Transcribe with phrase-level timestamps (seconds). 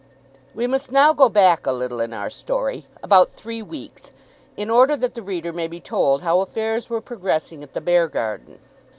[0.55, 4.09] We must now go back a little in our story, about three weeks,
[4.57, 8.57] in order that the reader may be told how affairs were progressing at the Beargarden.